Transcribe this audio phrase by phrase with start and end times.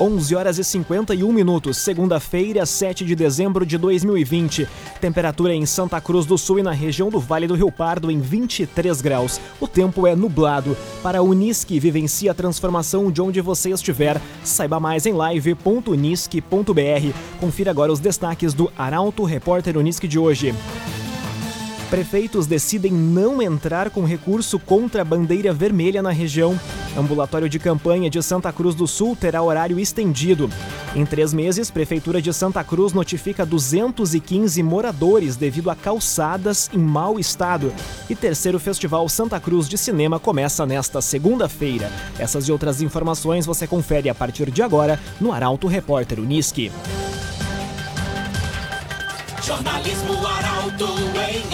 [0.00, 4.66] 11 horas e 51 minutos, segunda-feira, 7 de dezembro de 2020.
[5.00, 8.20] Temperatura em Santa Cruz do Sul e na região do Vale do Rio Pardo em
[8.20, 9.40] 23 graus.
[9.60, 10.76] O tempo é nublado.
[11.02, 14.20] Para a Unisque, vivencie a transformação de onde você estiver.
[14.42, 16.42] Saiba mais em live.unisque.br.
[17.38, 20.54] Confira agora os destaques do Arauto Repórter Unisque de hoje.
[21.90, 26.58] Prefeitos decidem não entrar com recurso contra a bandeira vermelha na região.
[26.96, 30.50] Ambulatório de campanha de Santa Cruz do Sul terá horário estendido.
[30.94, 37.18] Em três meses, Prefeitura de Santa Cruz notifica 215 moradores devido a calçadas em mau
[37.18, 37.72] estado.
[38.08, 41.90] E terceiro Festival Santa Cruz de Cinema começa nesta segunda-feira.
[42.18, 46.72] Essas e outras informações você confere a partir de agora no Arauto Repórter Uniski.
[49.42, 51.53] Jornalismo Arauto em.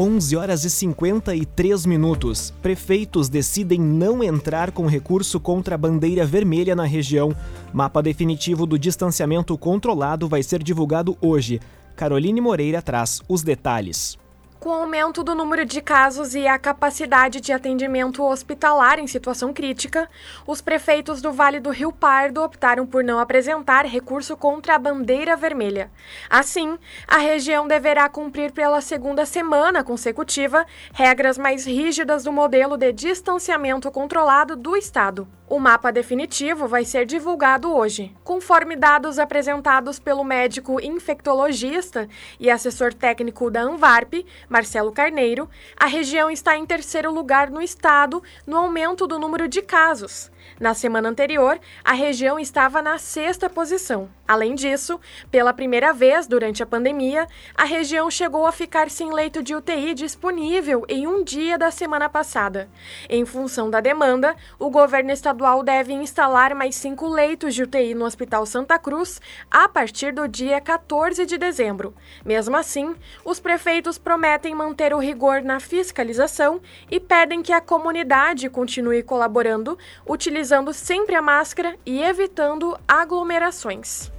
[0.00, 2.54] 11 horas e 53 minutos.
[2.62, 7.36] Prefeitos decidem não entrar com recurso contra a bandeira vermelha na região.
[7.70, 11.60] Mapa definitivo do distanciamento controlado vai ser divulgado hoje.
[11.94, 14.16] Caroline Moreira traz os detalhes.
[14.60, 19.54] Com o aumento do número de casos e a capacidade de atendimento hospitalar em situação
[19.54, 20.06] crítica,
[20.46, 25.34] os prefeitos do Vale do Rio Pardo optaram por não apresentar recurso contra a bandeira
[25.34, 25.90] vermelha.
[26.28, 32.92] Assim, a região deverá cumprir pela segunda semana consecutiva regras mais rígidas do modelo de
[32.92, 35.26] distanciamento controlado do Estado.
[35.50, 38.14] O mapa definitivo vai ser divulgado hoje.
[38.22, 46.30] Conforme dados apresentados pelo médico infectologista e assessor técnico da Anvarp, Marcelo Carneiro, a região
[46.30, 50.30] está em terceiro lugar no estado no aumento do número de casos.
[50.58, 54.08] Na semana anterior, a região estava na sexta posição.
[54.26, 59.42] Além disso, pela primeira vez durante a pandemia, a região chegou a ficar sem leito
[59.42, 62.68] de UTI disponível em um dia da semana passada.
[63.08, 68.04] Em função da demanda, o governo estadual deve instalar mais cinco leitos de UTI no
[68.04, 71.94] Hospital Santa Cruz a partir do dia 14 de dezembro.
[72.24, 78.48] Mesmo assim, os prefeitos prometem manter o rigor na fiscalização e pedem que a comunidade
[78.48, 80.29] continue colaborando, utilizando
[80.72, 84.10] sempre a máscara e evitando aglomerações.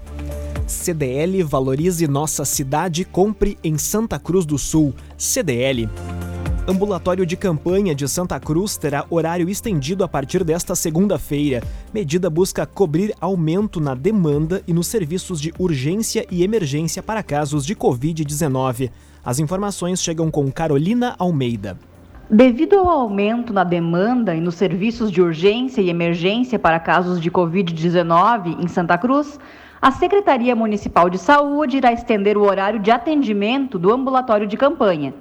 [0.67, 4.93] CDL Valorize Nossa Cidade, compre em Santa Cruz do Sul.
[5.17, 5.89] CDL.
[6.67, 11.63] Ambulatório de campanha de Santa Cruz terá horário estendido a partir desta segunda-feira.
[11.93, 17.65] Medida busca cobrir aumento na demanda e nos serviços de urgência e emergência para casos
[17.65, 18.91] de Covid-19.
[19.25, 21.77] As informações chegam com Carolina Almeida.
[22.33, 27.29] Devido ao aumento na demanda e nos serviços de urgência e emergência para casos de
[27.29, 29.37] Covid-19 em Santa Cruz,
[29.81, 35.13] a Secretaria Municipal de Saúde irá estender o horário de atendimento do ambulatório de campanha.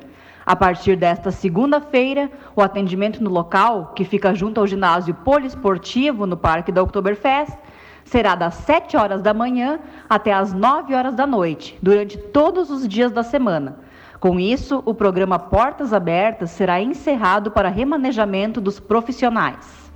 [0.47, 6.37] A partir desta segunda-feira, o atendimento no local, que fica junto ao ginásio poliesportivo no
[6.37, 7.59] Parque da Oktoberfest,
[8.05, 12.87] será das 7 horas da manhã até as 9 horas da noite, durante todos os
[12.87, 13.90] dias da semana
[14.21, 19.91] com isso, o programa Portas Abertas será encerrado para remanejamento dos profissionais.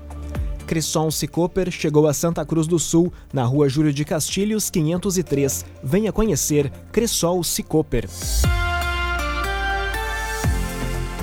[0.66, 5.66] Crisson Cicoper chegou a Santa Cruz do Sul, na rua Júlio de Castilhos, 503.
[5.82, 8.08] Venha conhecer Cressol Cicoper.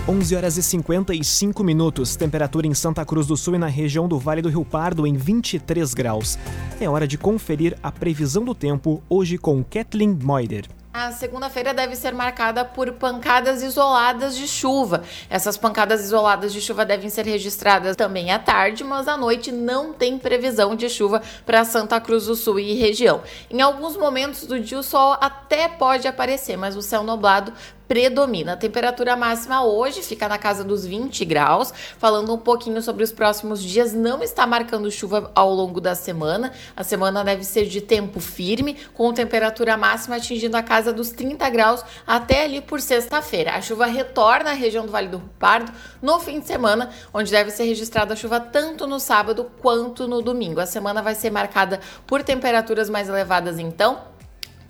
[0.08, 2.16] 11 horas e 55 minutos.
[2.16, 5.16] Temperatura em Santa Cruz do Sul e na região do Vale do Rio Pardo em
[5.16, 6.38] 23 graus.
[6.80, 10.68] É hora de conferir a previsão do tempo hoje com Kathleen Moider.
[10.94, 15.04] A segunda-feira deve ser marcada por pancadas isoladas de chuva.
[15.30, 19.94] Essas pancadas isoladas de chuva devem ser registradas também à tarde, mas à noite não
[19.94, 23.22] tem previsão de chuva para Santa Cruz do Sul e região.
[23.50, 27.54] Em alguns momentos do dia o sol até pode aparecer, mas o céu nublado
[27.92, 28.54] predomina.
[28.54, 31.74] A temperatura máxima hoje fica na casa dos 20 graus.
[31.98, 36.54] Falando um pouquinho sobre os próximos dias, não está marcando chuva ao longo da semana.
[36.74, 41.50] A semana deve ser de tempo firme, com temperatura máxima atingindo a casa dos 30
[41.50, 43.56] graus até ali por sexta-feira.
[43.56, 45.70] A chuva retorna à região do Vale do Pardo
[46.02, 50.62] no fim de semana, onde deve ser registrada chuva tanto no sábado quanto no domingo.
[50.62, 54.11] A semana vai ser marcada por temperaturas mais elevadas então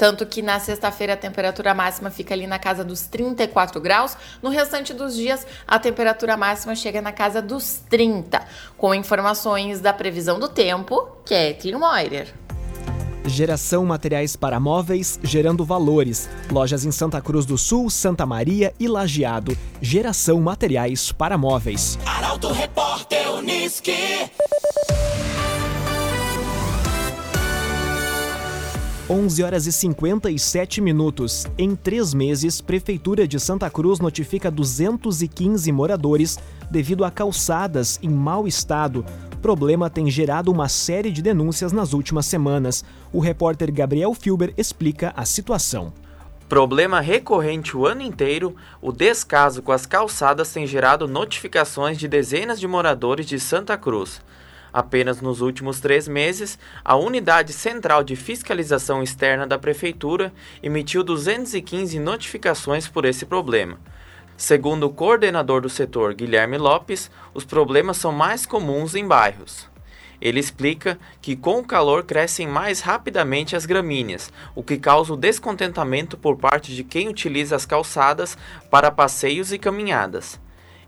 [0.01, 4.49] tanto que na sexta-feira a temperatura máxima fica ali na casa dos 34 graus, no
[4.49, 8.43] restante dos dias a temperatura máxima chega na casa dos 30,
[8.75, 12.33] com informações da previsão do tempo, que Moirer.
[13.27, 16.27] Geração materiais para móveis, gerando valores.
[16.51, 19.55] Lojas em Santa Cruz do Sul, Santa Maria e Lajeado.
[19.79, 21.99] Geração materiais para móveis.
[22.07, 24.31] Arauto Repórter Unisque.
[29.11, 31.45] 11 horas e 57 minutos.
[31.57, 36.39] Em três meses, Prefeitura de Santa Cruz notifica 215 moradores
[36.71, 39.05] devido a calçadas em mau estado.
[39.41, 42.85] Problema tem gerado uma série de denúncias nas últimas semanas.
[43.11, 45.91] O repórter Gabriel Filber explica a situação.
[46.47, 52.61] Problema recorrente o ano inteiro, o descaso com as calçadas tem gerado notificações de dezenas
[52.61, 54.21] de moradores de Santa Cruz.
[54.73, 60.31] Apenas nos últimos três meses, a Unidade Central de Fiscalização Externa da Prefeitura
[60.63, 63.77] emitiu 215 notificações por esse problema.
[64.37, 69.69] Segundo o coordenador do setor, Guilherme Lopes, os problemas são mais comuns em bairros.
[70.21, 75.17] Ele explica que com o calor crescem mais rapidamente as gramíneas, o que causa o
[75.17, 78.37] descontentamento por parte de quem utiliza as calçadas
[78.69, 80.39] para passeios e caminhadas.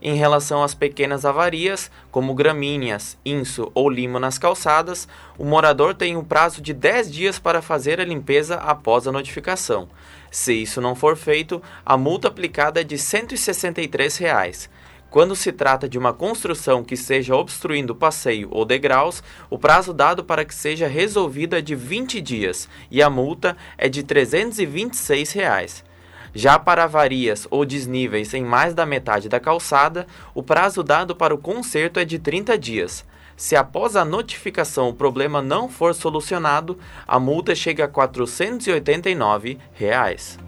[0.06, 5.08] Em relação às pequenas avarias, como gramíneas, inso ou limo nas calçadas,
[5.38, 9.88] o morador tem um prazo de 10 dias para fazer a limpeza após a notificação.
[10.30, 14.70] Se isso não for feito, a multa aplicada é de 163 reais.
[15.10, 20.22] Quando se trata de uma construção que esteja obstruindo passeio ou degraus, o prazo dado
[20.22, 25.93] para que seja resolvido é de 20 dias e a multa é de 326 reais.
[26.34, 31.34] Já para avarias ou desníveis em mais da metade da calçada, o prazo dado para
[31.34, 33.06] o conserto é de 30 dias.
[33.36, 36.78] Se após a notificação o problema não for solucionado,
[37.08, 40.40] a multa chega a 489 reais.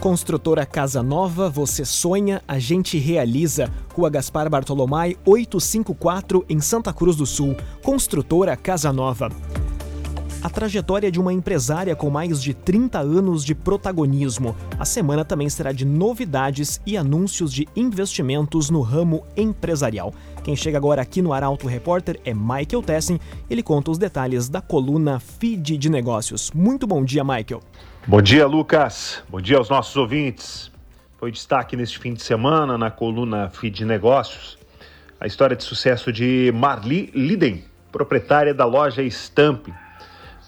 [0.00, 3.70] Construtora Casa Nova, você sonha, a gente realiza.
[3.94, 7.54] Rua Gaspar Bartolomai, 854, em Santa Cruz do Sul.
[7.82, 9.28] Construtora Casa Nova
[10.42, 14.56] a trajetória de uma empresária com mais de 30 anos de protagonismo.
[14.78, 20.14] A semana também será de novidades e anúncios de investimentos no ramo empresarial.
[20.42, 23.20] Quem chega agora aqui no Arauto Repórter é Michael Tessin.
[23.48, 26.50] Ele conta os detalhes da coluna Feed de Negócios.
[26.52, 27.60] Muito bom dia, Michael.
[28.06, 29.22] Bom dia, Lucas.
[29.28, 30.70] Bom dia aos nossos ouvintes.
[31.18, 34.60] Foi destaque neste fim de semana na coluna Feed de Negócios
[35.20, 37.62] a história de sucesso de Marli Liden,
[37.92, 39.68] proprietária da loja Stamp,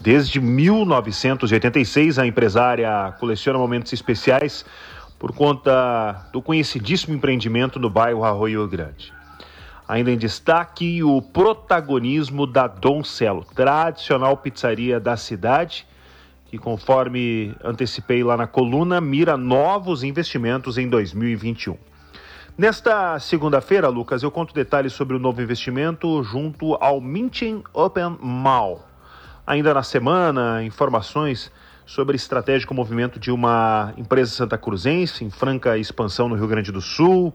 [0.03, 4.65] Desde 1986, a empresária coleciona momentos especiais
[5.17, 9.13] por conta do conhecidíssimo empreendimento no bairro Arroio Grande.
[9.87, 15.87] Ainda em destaque, o protagonismo da Doncelo, tradicional pizzaria da cidade,
[16.47, 21.79] que, conforme antecipei lá na coluna, mira novos investimentos em 2021.
[22.59, 28.91] Nesta segunda-feira, Lucas, eu conto detalhes sobre o novo investimento junto ao Minting Open Mall
[29.45, 31.51] Ainda na semana, informações
[31.85, 36.81] sobre estratégico movimento de uma empresa santa cruzense em franca expansão no Rio Grande do
[36.81, 37.35] Sul,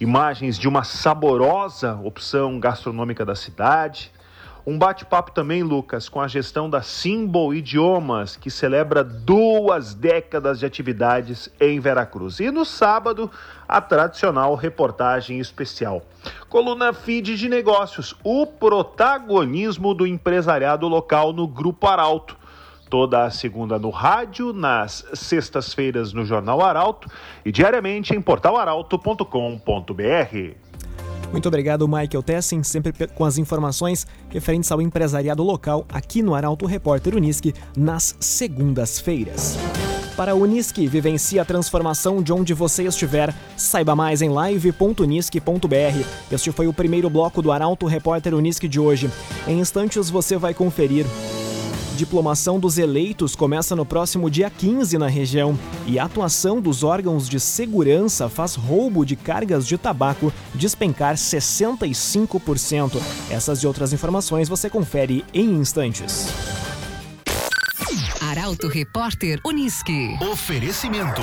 [0.00, 4.12] imagens de uma saborosa opção gastronômica da cidade.
[4.68, 10.66] Um bate-papo também, Lucas, com a gestão da Symbol Idiomas, que celebra duas décadas de
[10.66, 12.38] atividades em Veracruz.
[12.38, 13.30] E no sábado,
[13.66, 16.02] a tradicional reportagem especial.
[16.50, 22.36] Coluna Feed de Negócios, o protagonismo do empresariado local no Grupo Arauto.
[22.90, 27.10] Toda a segunda no rádio, nas sextas-feiras no Jornal Arauto
[27.42, 30.67] e diariamente em portalaralto.com.br.
[31.30, 36.66] Muito obrigado, Michael Tessin, sempre com as informações referentes ao empresariado local aqui no Arauto
[36.66, 39.56] Repórter Unisque nas segundas-feiras.
[40.16, 43.32] Para a Unisque, vivencie a transformação de onde você estiver.
[43.56, 46.32] Saiba mais em live.unisque.br.
[46.32, 49.08] Este foi o primeiro bloco do Arauto Repórter Unisque de hoje.
[49.46, 51.06] Em instantes você vai conferir.
[51.98, 57.28] Diplomação dos eleitos começa no próximo dia 15 na região e a atuação dos órgãos
[57.28, 63.02] de segurança faz roubo de cargas de tabaco despencar 65%.
[63.28, 66.28] Essas e outras informações você confere em instantes.
[68.20, 70.16] Arauto Repórter Unisque.
[70.20, 71.22] Oferecimento.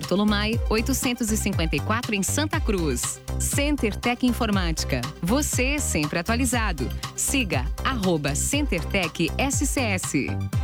[0.00, 3.20] Bartolomai, 854 em Santa Cruz.
[3.38, 5.02] Center Tech Informática.
[5.20, 6.88] Você sempre atualizado.
[7.14, 10.12] Siga arroba CenterTech SCS.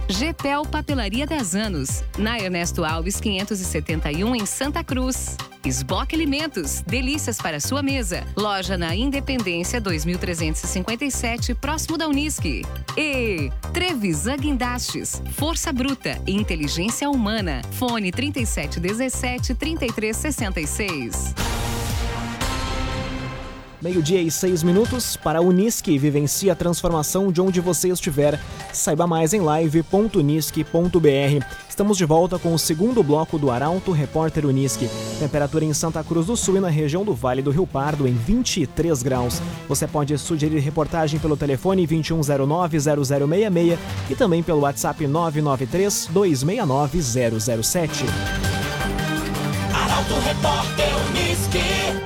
[0.09, 2.03] GPEL Papelaria 10 anos.
[2.17, 5.37] Na Ernesto Alves 571 em Santa Cruz.
[5.67, 8.23] Esboque Alimentos, delícias para sua mesa.
[8.37, 12.63] Loja na Independência 2357, próximo da Unisque.
[12.97, 17.63] E Trevisan Guindastes, Força Bruta e Inteligência Humana.
[17.73, 21.56] Fone 3717 3366.
[23.87, 25.97] Meio-dia e seis minutos para a Unisque.
[25.97, 28.41] Vivencie a transformação de onde você estiver.
[28.73, 31.47] Saiba mais em live.unisque.br.
[31.69, 34.91] Estamos de volta com o segundo bloco do Arauto Repórter Unisque.
[35.21, 38.13] Temperatura em Santa Cruz do Sul e na região do Vale do Rio Pardo em
[38.13, 39.41] 23 graus.
[39.69, 43.79] Você pode sugerir reportagem pelo telefone 2109-0066
[44.11, 48.05] e também pelo WhatsApp 993-269-007.
[49.73, 52.06] Arauto Repórter Unisque.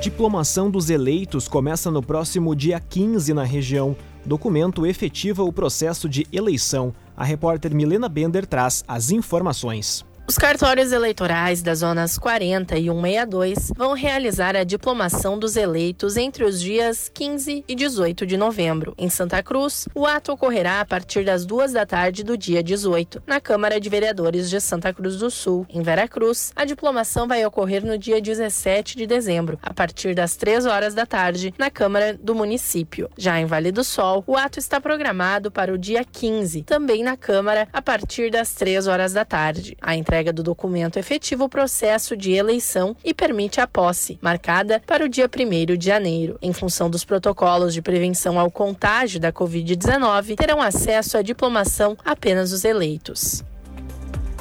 [0.00, 3.94] Diplomação dos eleitos começa no próximo dia 15 na região.
[4.24, 6.94] Documento efetiva o processo de eleição.
[7.14, 10.02] A repórter Milena Bender traz as informações.
[10.30, 16.44] Os cartórios eleitorais das zonas 40 e 162 vão realizar a diplomação dos eleitos entre
[16.44, 18.94] os dias 15 e 18 de novembro.
[18.96, 23.24] Em Santa Cruz, o ato ocorrerá a partir das duas da tarde do dia 18,
[23.26, 25.66] na Câmara de Vereadores de Santa Cruz do Sul.
[25.68, 30.64] Em Veracruz, a diplomação vai ocorrer no dia 17 de dezembro, a partir das 3
[30.64, 33.10] horas da tarde, na Câmara do município.
[33.18, 37.16] Já em Vale do Sol, o ato está programado para o dia 15, também na
[37.16, 39.76] Câmara, a partir das 3 horas da tarde.
[39.82, 45.04] A entrega do documento efetiva o processo de eleição e permite a posse, marcada para
[45.04, 46.38] o dia 1 de janeiro.
[46.42, 52.52] Em função dos protocolos de prevenção ao contágio da Covid-19, terão acesso à diplomação apenas
[52.52, 53.42] os eleitos.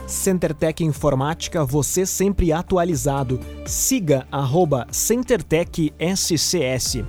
[0.06, 3.40] CenterTech Informática, você sempre atualizado.
[3.66, 7.04] Siga arroba CenterTech SCS.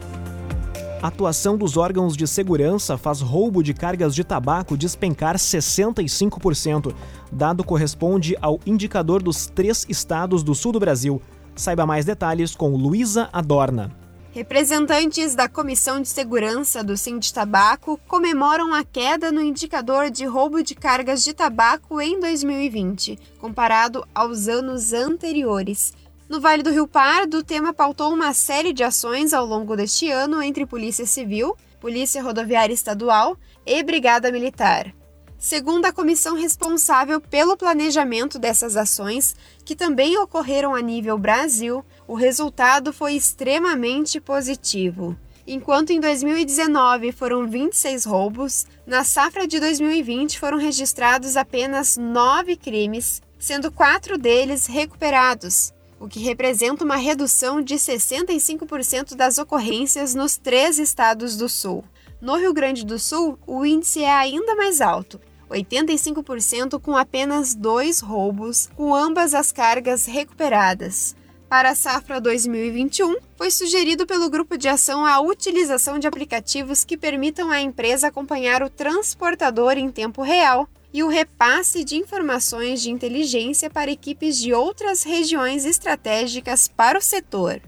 [1.03, 6.95] Atuação dos órgãos de segurança faz roubo de cargas de tabaco despencar 65%.
[7.33, 11.23] Dado corresponde ao indicador dos três estados do sul do Brasil.
[11.57, 13.91] Saiba mais detalhes com Luísa Adorna.
[14.33, 20.63] Representantes da Comissão de Segurança do Sind Tabaco comemoram a queda no indicador de roubo
[20.63, 25.95] de cargas de tabaco em 2020, comparado aos anos anteriores.
[26.31, 30.09] No Vale do Rio Pardo, o tema pautou uma série de ações ao longo deste
[30.09, 34.95] ano entre Polícia Civil, Polícia Rodoviária Estadual e Brigada Militar.
[35.37, 39.35] Segundo a comissão responsável pelo planejamento dessas ações,
[39.65, 45.17] que também ocorreram a nível Brasil, o resultado foi extremamente positivo.
[45.45, 53.21] Enquanto em 2019 foram 26 roubos, na safra de 2020 foram registrados apenas 9 crimes,
[53.37, 60.79] sendo quatro deles recuperados, o que representa uma redução de 65% das ocorrências nos três
[60.79, 61.85] estados do Sul.
[62.23, 68.01] No Rio Grande do Sul, o índice é ainda mais alto, 85% com apenas dois
[68.01, 71.15] roubos, com ambas as cargas recuperadas.
[71.51, 76.97] Para a safra 2021, foi sugerido pelo grupo de ação a utilização de aplicativos que
[76.97, 82.91] permitam à empresa acompanhar o transportador em tempo real e o repasse de informações de
[82.91, 87.61] inteligência para equipes de outras regiões estratégicas para o setor.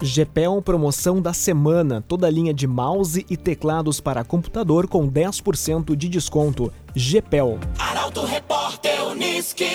[0.00, 6.08] GPEL promoção da semana, toda linha de mouse e teclados para computador com 10% de
[6.08, 6.72] desconto.
[6.94, 7.58] GPEL.
[7.78, 9.66] Arauto Repórter Unisque.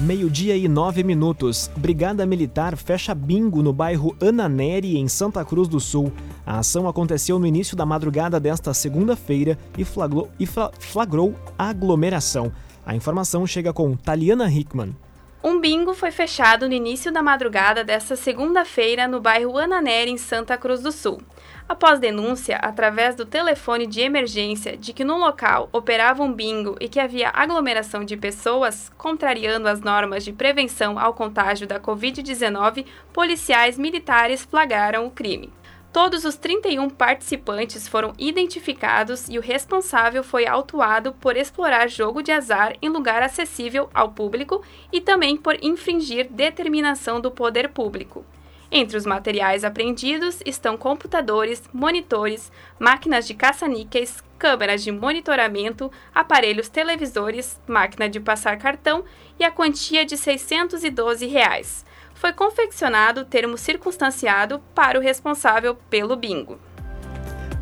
[0.00, 1.68] Meio-dia e nove minutos.
[1.76, 6.12] Brigada Militar fecha bingo no bairro Ananeri, em Santa Cruz do Sul.
[6.46, 12.52] A ação aconteceu no início da madrugada desta segunda-feira e flagrou, e flagrou aglomeração.
[12.86, 14.94] A informação chega com Taliana Hickman.
[15.42, 20.56] Um bingo foi fechado no início da madrugada desta segunda-feira no bairro Ananeri, em Santa
[20.56, 21.20] Cruz do Sul.
[21.68, 26.88] Após denúncia, através do telefone de emergência, de que no local operava um bingo e
[26.88, 33.76] que havia aglomeração de pessoas, contrariando as normas de prevenção ao contágio da Covid-19, policiais
[33.76, 35.52] militares flagraram o crime.
[35.92, 42.32] Todos os 31 participantes foram identificados e o responsável foi autuado por explorar jogo de
[42.32, 48.24] azar em lugar acessível ao público e também por infringir determinação do poder público.
[48.70, 57.58] Entre os materiais apreendidos estão computadores, monitores, máquinas de caça-níqueis, câmeras de monitoramento, aparelhos televisores,
[57.66, 59.04] máquina de passar cartão
[59.38, 61.26] e a quantia de R$ 612.
[61.26, 61.84] Reais
[62.14, 66.58] foi confeccionado termo circunstanciado para o responsável pelo bingo.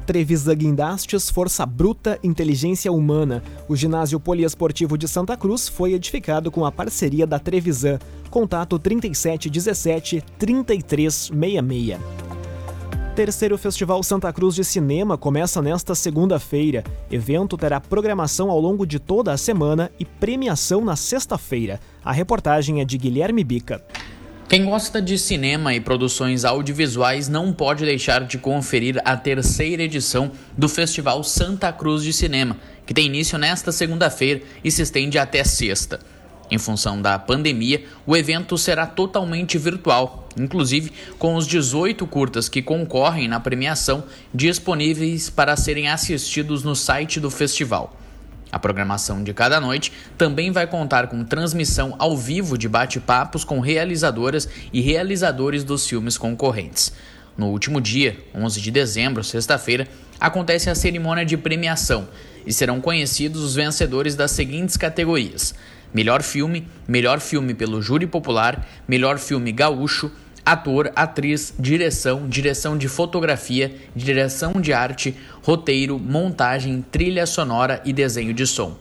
[0.07, 3.43] Trevisa Guindastes, Força Bruta, Inteligência Humana.
[3.69, 7.99] O ginásio poliesportivo de Santa Cruz foi edificado com a parceria da Trevisan.
[8.31, 11.99] Contato 3717 3366.
[13.17, 16.85] Terceiro Festival Santa Cruz de Cinema começa nesta segunda-feira.
[17.11, 21.81] Evento terá programação ao longo de toda a semana e premiação na sexta-feira.
[22.05, 23.83] A reportagem é de Guilherme Bica.
[24.49, 30.31] Quem gosta de cinema e produções audiovisuais não pode deixar de conferir a terceira edição
[30.57, 35.43] do Festival Santa Cruz de Cinema, que tem início nesta segunda-feira e se estende até
[35.43, 35.99] sexta.
[36.49, 42.63] Em função da pandemia, o evento será totalmente virtual, inclusive com os 18 curtas que
[42.63, 47.97] concorrem na premiação disponíveis para serem assistidos no site do festival.
[48.51, 53.61] A programação de cada noite também vai contar com transmissão ao vivo de bate-papos com
[53.61, 56.93] realizadoras e realizadores dos filmes concorrentes.
[57.37, 59.87] No último dia, 11 de dezembro, sexta-feira,
[60.19, 62.09] acontece a cerimônia de premiação
[62.47, 65.55] e serão conhecidos os vencedores das seguintes categorias:
[65.93, 70.11] Melhor filme, melhor filme pelo júri popular, melhor filme gaúcho,
[70.47, 78.33] ator, atriz, direção, direção de fotografia, direção de arte, roteiro, montagem, trilha sonora e desenho
[78.33, 78.77] de som.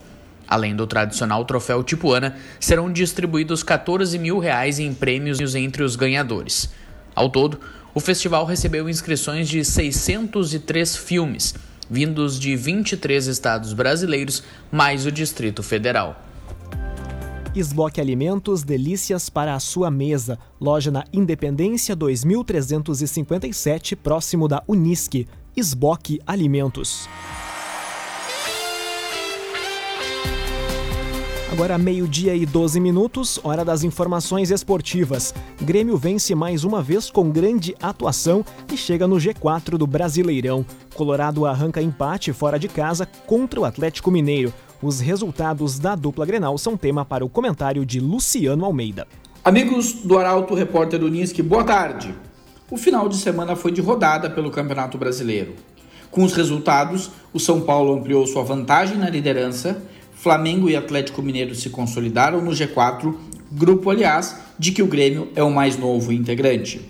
[0.46, 6.70] Além do tradicional troféu Tipuana, serão distribuídos 14 mil reais em prêmios entre os ganhadores.
[7.16, 7.58] Ao todo,
[7.92, 11.52] o festival recebeu inscrições de 603 filmes,
[11.90, 16.25] vindos de 23 estados brasileiros, mais o Distrito Federal.
[17.56, 20.38] Esboque Alimentos, delícias para a sua mesa.
[20.60, 25.26] Loja na Independência 2357, próximo da Unisque.
[25.56, 27.08] Esboque Alimentos.
[31.50, 35.32] Agora meio-dia e 12 minutos, hora das informações esportivas.
[35.62, 40.66] Grêmio vence mais uma vez com grande atuação e chega no G4 do Brasileirão.
[40.94, 44.52] Colorado arranca empate fora de casa contra o Atlético Mineiro.
[44.86, 49.08] Os resultados da dupla Grenal são tema para o comentário de Luciano Almeida.
[49.44, 52.14] Amigos do Arauto Repórter Unisque, boa tarde.
[52.70, 55.54] O final de semana foi de rodada pelo Campeonato Brasileiro.
[56.08, 59.82] Com os resultados, o São Paulo ampliou sua vantagem na liderança,
[60.14, 63.12] Flamengo e Atlético Mineiro se consolidaram no G4,
[63.50, 66.80] grupo, aliás, de que o Grêmio é o mais novo integrante.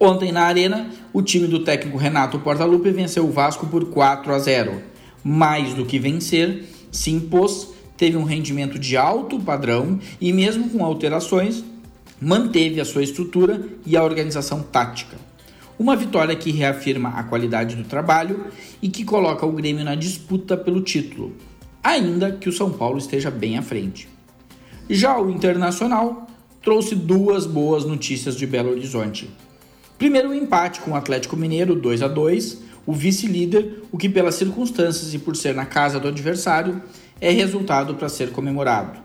[0.00, 4.38] Ontem na Arena, o time do técnico Renato Portaluppi venceu o Vasco por 4 a
[4.38, 4.80] 0.
[5.22, 6.64] Mais do que vencer,
[6.96, 11.62] se impôs, teve um rendimento de alto padrão e, mesmo com alterações,
[12.20, 15.16] manteve a sua estrutura e a organização tática.
[15.78, 18.46] Uma vitória que reafirma a qualidade do trabalho
[18.80, 21.36] e que coloca o Grêmio na disputa pelo título,
[21.84, 24.08] ainda que o São Paulo esteja bem à frente.
[24.88, 26.26] Já o Internacional
[26.62, 29.28] trouxe duas boas notícias de Belo Horizonte.
[29.98, 34.36] Primeiro, o empate com o Atlético Mineiro 2 a 2 o vice-líder, o que, pelas
[34.36, 36.80] circunstâncias e por ser na casa do adversário,
[37.20, 39.00] é resultado para ser comemorado.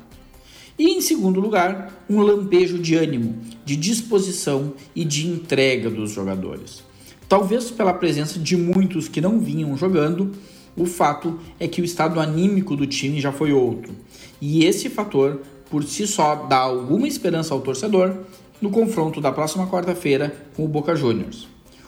[0.78, 6.84] E, em segundo lugar, um lampejo de ânimo, de disposição e de entrega dos jogadores.
[7.28, 10.32] Talvez pela presença de muitos que não vinham jogando,
[10.76, 13.94] o fato é que o estado anímico do time já foi outro.
[14.40, 18.16] E esse fator, por si só, dá alguma esperança ao torcedor
[18.62, 21.48] no confronto da próxima quarta-feira com o Boca Juniors.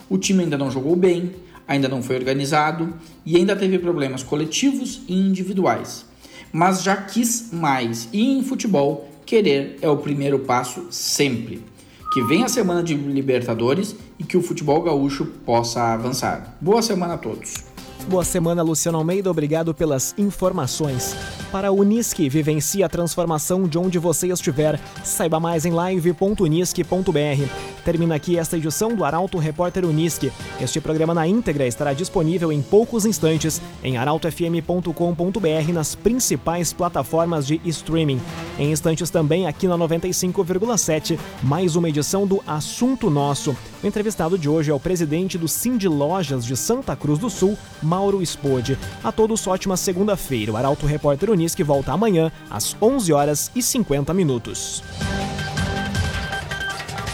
[0.09, 1.31] O time ainda não jogou bem,
[1.67, 2.93] ainda não foi organizado
[3.25, 6.05] e ainda teve problemas coletivos e individuais.
[6.51, 11.63] Mas já quis mais e em futebol, querer é o primeiro passo sempre.
[12.13, 16.55] Que venha a semana de Libertadores e que o futebol gaúcho possa avançar.
[16.61, 17.73] Boa semana a todos.
[18.07, 19.31] Boa semana, Luciano Almeida.
[19.31, 21.15] Obrigado pelas informações.
[21.51, 24.79] Para a Unisque, vivencie a transformação de onde você estiver.
[25.03, 27.72] Saiba mais em live.unisque.br.
[27.83, 30.31] Termina aqui esta edição do Arauto Repórter Unisque.
[30.61, 37.59] Este programa na íntegra estará disponível em poucos instantes em arautofm.com.br nas principais plataformas de
[37.65, 38.21] streaming.
[38.57, 43.55] Em instantes também aqui na 95,7, mais uma edição do Assunto Nosso.
[43.83, 47.57] O entrevistado de hoje é o presidente do Cindy Lojas de Santa Cruz do Sul,
[47.81, 48.77] Mauro Spode.
[49.03, 50.53] A todos ótima segunda-feira.
[50.53, 54.81] O Arauto Repórter Unisque volta amanhã às 11 horas e 50 minutos.